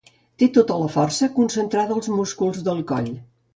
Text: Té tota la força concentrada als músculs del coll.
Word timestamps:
Té 0.43 0.45
tota 0.57 0.77
la 0.83 0.87
força 0.93 1.29
concentrada 1.35 1.97
als 1.99 2.11
músculs 2.17 2.67
del 2.71 2.83
coll. 2.95 3.15